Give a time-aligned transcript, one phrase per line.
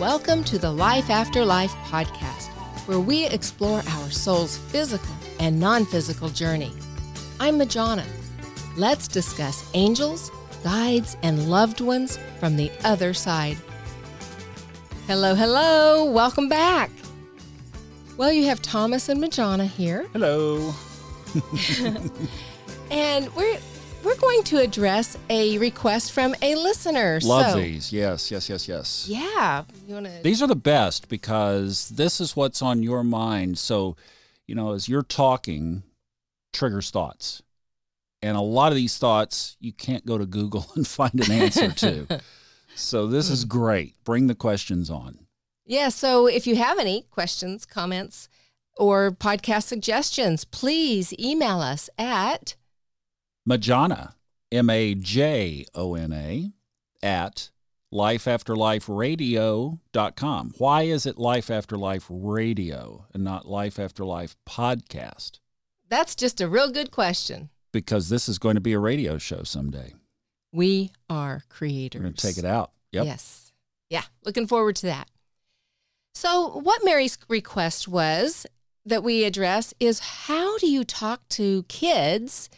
[0.00, 2.48] Welcome to the Life After Life podcast,
[2.88, 6.72] where we explore our soul's physical and non physical journey.
[7.38, 8.04] I'm Majona.
[8.76, 10.32] Let's discuss angels,
[10.64, 13.56] guides, and loved ones from the other side.
[15.06, 16.10] Hello, hello.
[16.10, 16.90] Welcome back.
[18.16, 20.74] Well, you have Thomas and Majona here, Hello.
[22.90, 23.58] and we're
[24.04, 27.18] we're going to address a request from a listener.
[27.22, 27.92] Love so, these.
[27.92, 29.06] Yes, yes, yes, yes.
[29.08, 30.22] Yeah, you want to?
[30.22, 33.58] These are the best because this is what's on your mind.
[33.58, 33.96] So,
[34.46, 35.82] you know, as you're talking,
[36.52, 37.42] triggers thoughts.
[38.20, 41.72] And a lot of these thoughts you can't go to Google and find an answer
[41.72, 42.20] to.
[42.74, 43.48] so, this is hmm.
[43.48, 43.94] great.
[44.04, 45.18] Bring the questions on.
[45.66, 48.28] Yeah, so if you have any questions, comments,
[48.76, 52.54] or podcast suggestions, please email us at
[53.48, 54.14] Majona,
[54.52, 56.52] M A J O N A,
[57.02, 57.50] at
[57.92, 60.54] lifeafterliferadio.com.
[60.58, 65.38] Why is it Life After Life Radio and not Life After Life Podcast?
[65.88, 67.50] that's just a real good question.
[67.72, 69.94] Because this is going to be a radio show someday.
[70.52, 72.00] We are creators.
[72.00, 72.72] We're going to take it out.
[72.92, 73.06] Yep.
[73.06, 73.52] Yes.
[73.90, 75.08] Yeah, looking forward to that.
[76.14, 78.46] So, what Mary's request was
[78.86, 82.48] that we address is how do you talk to kids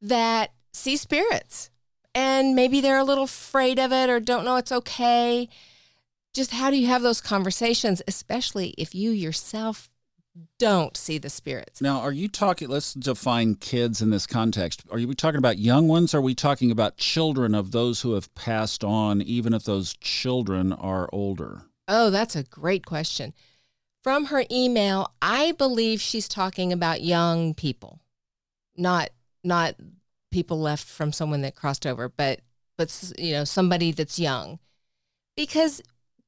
[0.00, 1.70] that see spirits
[2.14, 5.48] and maybe they're a little afraid of it or don't know it's okay?
[6.34, 9.88] Just how do you have those conversations, especially if you yourself
[10.58, 11.80] don't see the spirits?
[11.80, 14.82] Now, are you talking, let's define kids in this context.
[14.90, 16.14] Are you talking about young ones?
[16.14, 19.94] Or are we talking about children of those who have passed on, even if those
[19.94, 21.62] children are older?
[21.88, 23.32] Oh, that's a great question.
[24.02, 28.00] From her email, I believe she's talking about young people,
[28.76, 29.10] not
[29.44, 29.74] not
[30.30, 32.40] people left from someone that crossed over, but
[32.76, 34.58] but you know somebody that's young,
[35.36, 35.82] because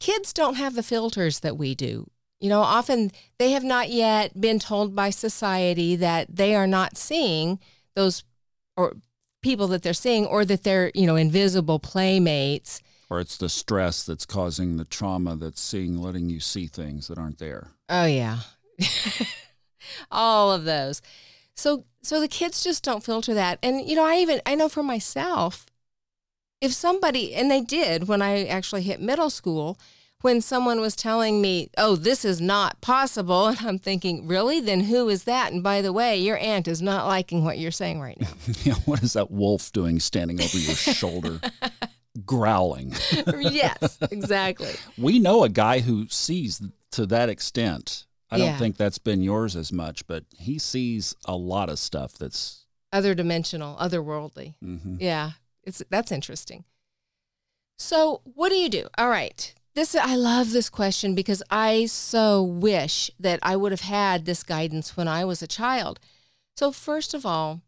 [0.00, 2.06] kids don't have the filters that we do.
[2.40, 6.98] You know, often they have not yet been told by society that they are not
[6.98, 7.58] seeing
[7.94, 8.24] those
[8.76, 8.96] or
[9.42, 12.82] people that they're seeing, or that they're you know invisible playmates.
[13.10, 17.18] Or it's the stress that's causing the trauma that's seeing, letting you see things that
[17.18, 17.68] aren't there.
[17.88, 18.38] Oh yeah.
[20.10, 21.00] All of those.
[21.54, 23.58] So so the kids just don't filter that.
[23.62, 25.66] And you know, I even I know for myself
[26.60, 29.78] if somebody and they did when I actually hit middle school
[30.22, 34.58] when someone was telling me, "Oh, this is not possible." And I'm thinking, "Really?
[34.58, 37.70] Then who is that?" And by the way, your aunt is not liking what you're
[37.70, 38.28] saying right now.
[38.64, 41.40] Yeah, what is that wolf doing standing over your shoulder,
[42.24, 42.94] growling?
[43.38, 44.72] yes, exactly.
[44.96, 48.06] We know a guy who sees to that extent.
[48.34, 52.14] I don't think that's been yours as much, but he sees a lot of stuff
[52.14, 52.66] that's.
[52.92, 54.54] Other dimensional, otherworldly.
[54.62, 54.98] mhm.
[55.00, 55.32] Yeah,
[55.64, 56.64] it's that's interesting.
[57.78, 58.88] So, what do you do?
[58.96, 59.52] All right.
[59.74, 64.44] This I love this question because I so wish that I would have had this
[64.44, 65.98] guidance when I was a child.
[66.56, 67.62] So, first of all,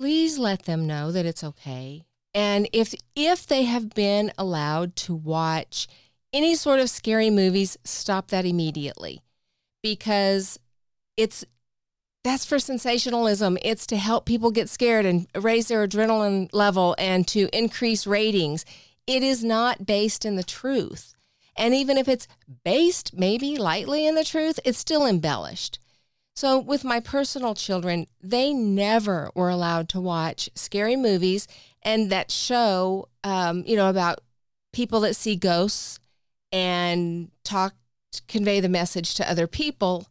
[0.00, 2.04] please let them know that it's okay.
[2.34, 5.86] And if if they have been allowed to watch
[6.32, 9.20] any sort of scary movies, stop that immediately
[9.82, 10.58] because
[11.16, 11.44] it's
[12.24, 13.58] that's for sensationalism.
[13.62, 18.64] It's to help people get scared and raise their adrenaline level and to increase ratings.
[19.06, 21.14] It is not based in the truth.
[21.56, 22.28] And even if it's
[22.64, 25.78] based maybe lightly in the truth, it's still embellished.
[26.34, 31.46] So, with my personal children, they never were allowed to watch scary movies
[31.82, 34.20] and that show, um, you know, about
[34.72, 35.98] people that see ghosts
[36.50, 37.74] and talk,
[38.28, 40.06] convey the message to other people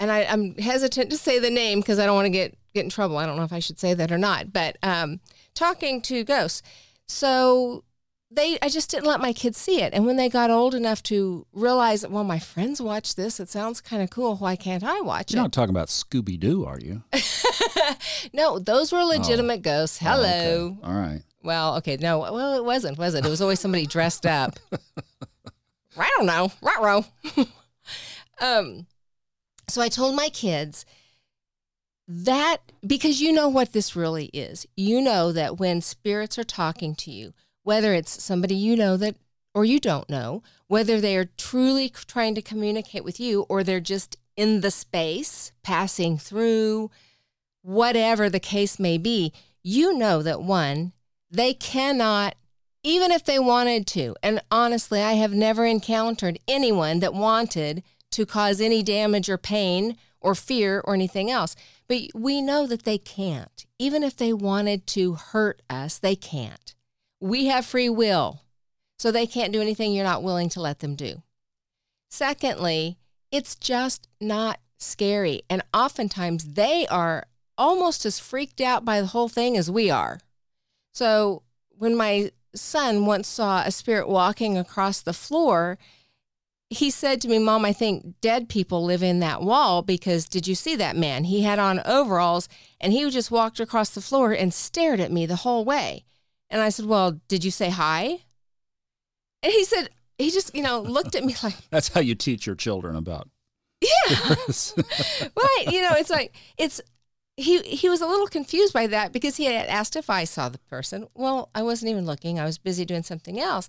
[0.00, 2.84] and I, I'm hesitant to say the name because I don't want to get get
[2.84, 3.16] in trouble.
[3.16, 4.52] I don't know if I should say that or not.
[4.52, 5.20] But um,
[5.54, 6.62] talking to ghosts,
[7.06, 7.84] so
[8.30, 9.92] they I just didn't let my kids see it.
[9.92, 13.40] And when they got old enough to realize, that, well, my friends watch this.
[13.40, 14.36] It sounds kind of cool.
[14.36, 15.34] Why can't I watch it?
[15.34, 17.02] You're not talking about Scooby Doo, are you?
[18.32, 19.98] no, those were legitimate ghosts.
[20.02, 20.26] Oh, Hello.
[20.26, 20.78] okay.
[20.84, 21.22] All right.
[21.42, 23.24] Well, okay, no, well, it wasn't, was it?
[23.24, 24.58] It was always somebody dressed up.
[25.98, 27.04] I don't know, row
[28.40, 28.86] um,
[29.68, 30.86] so I told my kids
[32.06, 34.66] that because you know what this really is.
[34.76, 39.16] You know that when spirits are talking to you, whether it's somebody you know that
[39.54, 43.80] or you don't know, whether they are truly trying to communicate with you or they're
[43.80, 46.90] just in the space, passing through,
[47.62, 50.92] whatever the case may be, you know that one,
[51.30, 52.36] they cannot,
[52.88, 54.16] even if they wanted to.
[54.22, 57.82] And honestly, I have never encountered anyone that wanted
[58.12, 61.54] to cause any damage or pain or fear or anything else.
[61.86, 63.66] But we know that they can't.
[63.78, 66.74] Even if they wanted to hurt us, they can't.
[67.20, 68.40] We have free will.
[68.98, 71.22] So they can't do anything you're not willing to let them do.
[72.08, 72.96] Secondly,
[73.30, 75.42] it's just not scary.
[75.50, 77.26] And oftentimes they are
[77.58, 80.20] almost as freaked out by the whole thing as we are.
[80.94, 82.30] So when my
[82.60, 85.78] son once saw a spirit walking across the floor,
[86.70, 90.46] he said to me, Mom, I think dead people live in that wall because did
[90.46, 91.24] you see that man?
[91.24, 92.48] He had on overalls
[92.80, 96.04] and he just walked across the floor and stared at me the whole way.
[96.50, 98.20] And I said, Well, did you say hi?
[99.42, 99.88] And he said,
[100.18, 101.56] He just, you know, looked at me like.
[101.70, 103.28] That's how you teach your children about.
[103.80, 103.88] Yeah.
[105.36, 105.64] right.
[105.68, 106.80] You know, it's like, it's,
[107.38, 110.48] he he was a little confused by that because he had asked if I saw
[110.48, 111.06] the person.
[111.14, 112.40] Well, I wasn't even looking.
[112.40, 113.68] I was busy doing something else.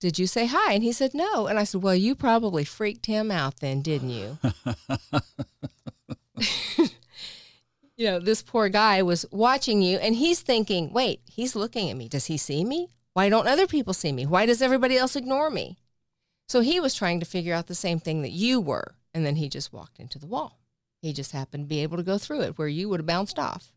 [0.00, 0.72] Did you say hi?
[0.72, 1.46] And he said no.
[1.46, 4.38] And I said, "Well, you probably freaked him out then, didn't you?"
[7.96, 11.96] you know, this poor guy was watching you and he's thinking, "Wait, he's looking at
[11.98, 12.08] me.
[12.08, 12.88] Does he see me?
[13.12, 14.24] Why don't other people see me?
[14.24, 15.76] Why does everybody else ignore me?"
[16.48, 19.36] So he was trying to figure out the same thing that you were, and then
[19.36, 20.63] he just walked into the wall.
[21.04, 23.38] He just happened to be able to go through it where you would have bounced
[23.38, 23.74] off.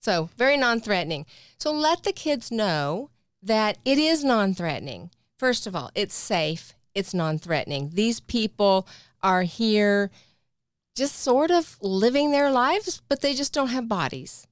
[0.00, 1.26] So, very non threatening.
[1.58, 3.10] So, let the kids know
[3.42, 5.10] that it is non threatening.
[5.36, 7.90] First of all, it's safe, it's non threatening.
[7.94, 8.86] These people
[9.22, 10.12] are here
[10.94, 14.46] just sort of living their lives, but they just don't have bodies.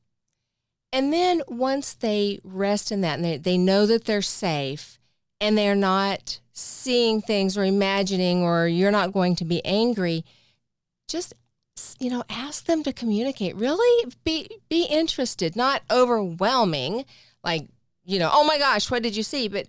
[0.92, 4.98] And then once they rest in that and they, they know that they're safe
[5.40, 10.24] and they're not seeing things or imagining or you're not going to be angry,
[11.06, 11.34] just
[11.98, 13.56] you know, ask them to communicate.
[13.56, 17.04] Really be be interested, not overwhelming,
[17.42, 17.68] like,
[18.04, 19.48] you know, oh my gosh, what did you see?
[19.48, 19.66] But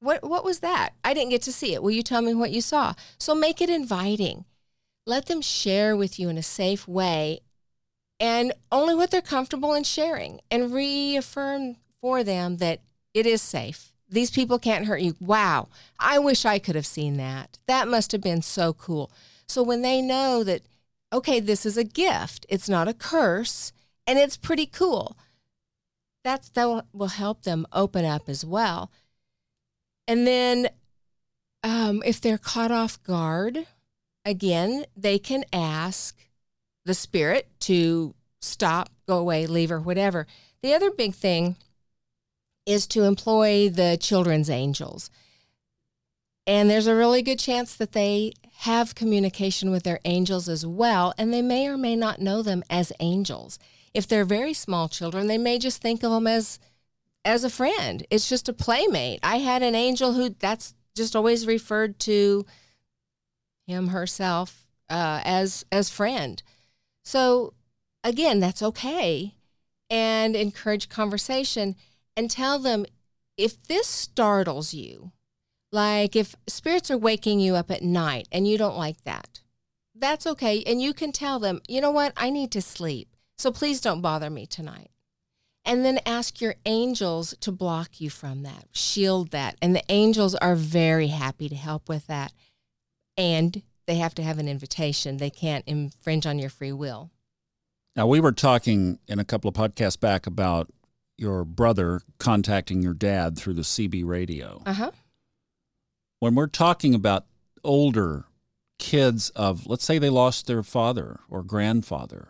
[0.00, 0.90] what what was that?
[1.02, 1.82] I didn't get to see it.
[1.82, 2.94] Will you tell me what you saw?
[3.18, 4.44] So make it inviting.
[5.06, 7.40] Let them share with you in a safe way
[8.20, 12.80] and only what they're comfortable in sharing and reaffirm for them that
[13.12, 13.92] it is safe.
[14.08, 15.16] These people can't hurt you.
[15.20, 15.68] Wow.
[15.98, 17.58] I wish I could have seen that.
[17.66, 19.10] That must have been so cool.
[19.46, 20.62] So when they know that
[21.14, 22.44] okay, this is a gift.
[22.48, 23.72] It's not a curse,
[24.06, 25.16] and it's pretty cool.
[26.24, 28.90] That's that will, help them open up as well.
[30.08, 30.68] And then
[31.62, 33.66] um, if they're caught off guard,
[34.24, 36.26] again, they can ask
[36.84, 40.26] the spirit to stop, go away, leave, or whatever.
[40.62, 41.56] The other big thing
[42.66, 45.10] is to employ the children's angels.
[46.46, 48.32] And there's a really good chance that they
[48.64, 52.64] have communication with their angels as well, and they may or may not know them
[52.70, 53.58] as angels.
[53.92, 56.58] If they're very small children, they may just think of them as
[57.26, 58.06] as a friend.
[58.10, 59.20] It's just a playmate.
[59.22, 62.46] I had an angel who that's just always referred to
[63.66, 66.42] him herself uh, as as friend.
[67.04, 67.52] So
[68.02, 69.34] again, that's okay,
[69.90, 71.76] and encourage conversation
[72.16, 72.86] and tell them
[73.36, 75.12] if this startles you
[75.74, 79.40] like if spirits are waking you up at night and you don't like that,
[79.94, 80.62] that's okay.
[80.66, 83.08] And you can tell them, you know what, I need to sleep.
[83.36, 84.90] So please don't bother me tonight.
[85.64, 89.56] And then ask your angels to block you from that, shield that.
[89.60, 92.32] And the angels are very happy to help with that.
[93.16, 97.10] And they have to have an invitation, they can't infringe on your free will.
[97.96, 100.70] Now, we were talking in a couple of podcasts back about
[101.16, 104.62] your brother contacting your dad through the CB radio.
[104.66, 104.90] Uh huh
[106.24, 107.26] when we're talking about
[107.62, 108.24] older
[108.78, 112.28] kids of let's say they lost their father or grandfather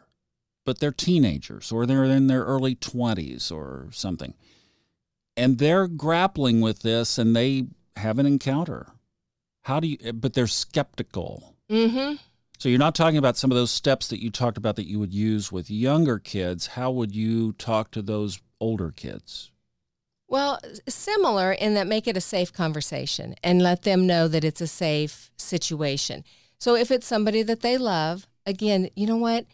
[0.65, 4.35] but they're teenagers or they're in their early 20s or something
[5.37, 8.89] and they're grappling with this and they have an encounter
[9.63, 11.55] how do you but they're skeptical.
[11.71, 12.17] Mm-hmm.
[12.59, 14.99] so you're not talking about some of those steps that you talked about that you
[14.99, 16.67] would use with younger kids.
[16.67, 19.53] How would you talk to those older kids
[20.35, 24.61] well, similar in that make it a safe conversation and let them know that it's
[24.61, 26.25] a safe situation.
[26.59, 29.47] So if it's somebody that they love, again, you know what?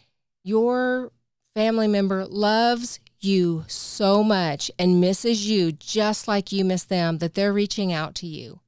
[0.43, 1.11] Your
[1.53, 7.35] family member loves you so much and misses you just like you miss them that
[7.35, 8.59] they're reaching out to you.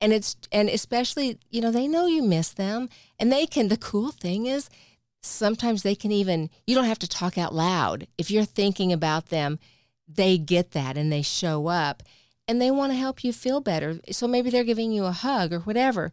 [0.00, 2.88] And it's and especially, you know, they know you miss them
[3.18, 4.70] and they can the cool thing is
[5.22, 8.06] sometimes they can even you don't have to talk out loud.
[8.16, 9.58] If you're thinking about them,
[10.08, 12.02] they get that and they show up
[12.46, 14.00] and they want to help you feel better.
[14.10, 16.10] So maybe they're giving you a hug or whatever.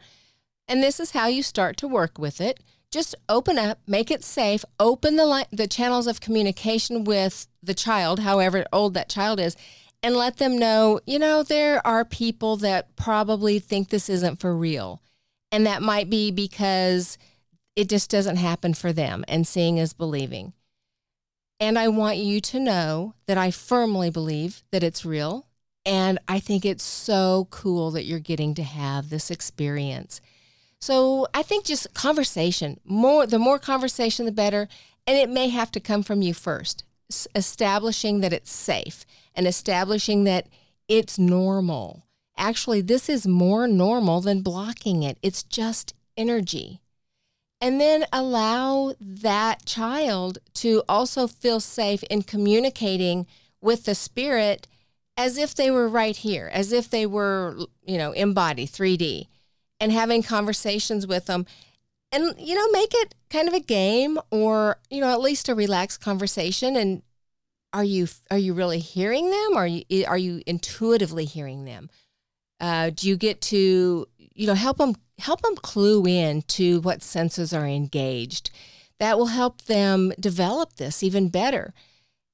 [0.68, 2.60] And this is how you start to work with it.
[2.92, 7.74] Just open up, make it safe, open the li- the channels of communication with the
[7.74, 9.56] child, however old that child is,
[10.04, 14.56] and let them know, you know, there are people that probably think this isn't for
[14.56, 15.02] real.
[15.52, 17.18] And that might be because
[17.76, 20.54] it just doesn't happen for them and seeing is believing.
[21.60, 25.48] And I want you to know that I firmly believe that it's real
[25.86, 30.20] And I think it's so cool that you're getting to have this experience.
[30.80, 34.68] So I think just conversation, more the more conversation the better,
[35.06, 36.84] and it may have to come from you first.
[37.10, 40.48] S- establishing that it's safe and establishing that
[40.88, 42.04] it's normal.
[42.36, 45.18] Actually, this is more normal than blocking it.
[45.22, 46.82] It's just energy.
[47.62, 53.26] And then allow that child to also feel safe in communicating
[53.62, 54.68] with the spirit
[55.18, 59.28] as if they were right here, as if they were, you know, embodied 3D
[59.80, 61.46] and having conversations with them
[62.16, 65.56] and you know make it kind of a game or you know at least a
[65.56, 66.76] relaxed conversation.
[66.76, 67.02] And
[67.74, 69.58] are you are you really hearing them?
[69.58, 71.90] Are you, are you intuitively hearing them?
[72.60, 77.02] Uh, do you get to you know help them help them clue in to what
[77.02, 78.52] senses are engaged
[79.00, 81.74] that will help them develop this even better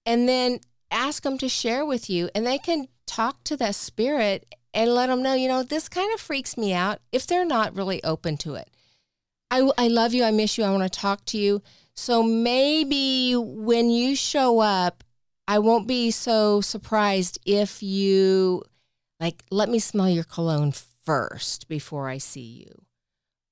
[0.06, 4.56] and then ask them to share with you and they can talk to that spirit
[4.74, 7.76] and let them know you know this kind of freaks me out if they're not
[7.76, 8.70] really open to it
[9.52, 10.24] I, I love you.
[10.24, 10.64] I miss you.
[10.64, 11.62] I want to talk to you.
[11.94, 15.04] So maybe when you show up,
[15.48, 18.64] I won't be so surprised if you
[19.20, 20.72] like, let me smell your cologne
[21.04, 22.84] first before I see you,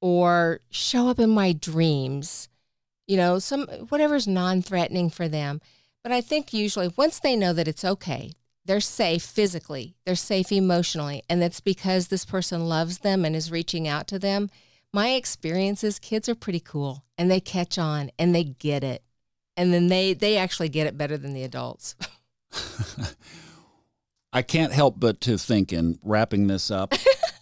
[0.02, 2.50] or show up in my dreams.
[3.08, 5.62] You know, some whatever's non-threatening for them.
[6.04, 8.32] But I think usually once they know that it's okay,
[8.66, 13.52] they're safe physically, they're safe emotionally, and that's because this person loves them and is
[13.52, 14.50] reaching out to them
[14.94, 19.04] my experience is kids are pretty cool and they catch on and they get it.
[19.56, 21.96] And then they they actually get it better than the adults.
[24.34, 26.94] I can't help but to think in wrapping this up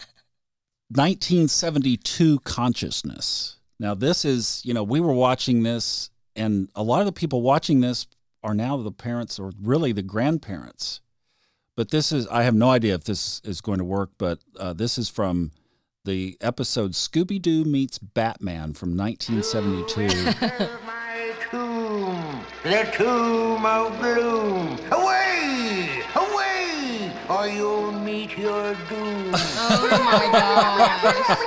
[0.90, 3.58] 1972 consciousness.
[3.80, 7.42] Now this is, you know, we were watching this and a lot of the people
[7.42, 8.08] watching this
[8.44, 11.02] are now the parents or really the grandparents.
[11.76, 14.74] But this is I have no idea if this is going to work, but uh,
[14.74, 15.52] this is from
[16.06, 20.08] the episode Scooby Doo Meets Batman from 1972.
[20.86, 24.78] my tomb, the tomb of gloom.
[27.48, 29.34] Away, away, or you'll meet your doom.
[29.60, 31.38] Oh my gosh.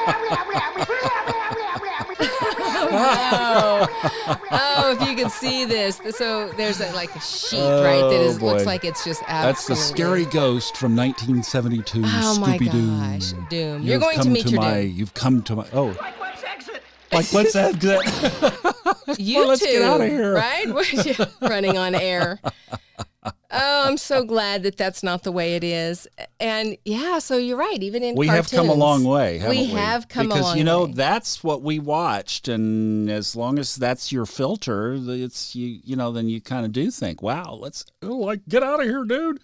[4.53, 6.01] oh, if you could see this.
[6.11, 8.01] So there's a, like a sheet, right?
[8.01, 8.47] That oh, is, Oh, boy.
[8.53, 9.53] looks like it's just absolutely.
[9.53, 12.99] That's the scary ghost from 1972 Oh my Scooby Doo.
[12.99, 13.83] gosh, Doom.
[13.83, 14.93] You're You've going to come meet your my, doom.
[14.97, 15.67] You've come to my.
[15.73, 16.83] Oh, Like what's exit?
[17.13, 18.01] like let's exit.
[19.19, 20.35] You Well, let's two, get outta here.
[20.35, 20.67] right?
[21.43, 22.39] Running on air.
[23.53, 26.07] Oh, I'm so glad that that's not the way it is.
[26.39, 27.83] And yeah, so you're right.
[27.83, 29.39] Even in we have come a long way.
[29.39, 30.93] Haven't we, we have come because a long you know way.
[30.93, 35.81] that's what we watched, and as long as that's your filter, it's you.
[35.85, 38.87] You know, then you kind of do think, "Wow, let's oh, like get out of
[38.87, 39.41] here, dude."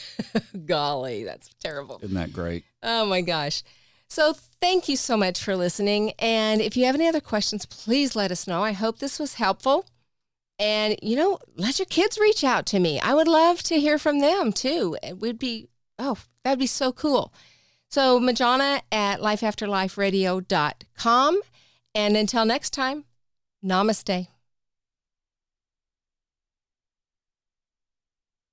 [0.66, 2.00] Golly, that's terrible.
[2.02, 2.64] Isn't that great?
[2.82, 3.62] Oh my gosh.
[4.08, 6.12] So thank you so much for listening.
[6.18, 8.62] And if you have any other questions, please let us know.
[8.62, 9.84] I hope this was helpful.
[10.58, 12.98] And, you know, let your kids reach out to me.
[13.00, 14.96] I would love to hear from them too.
[15.02, 17.34] It would be, oh, that'd be so cool.
[17.90, 21.40] So, Majona at lifeafterliferadio.com.
[21.94, 23.04] And until next time,
[23.64, 24.28] namaste.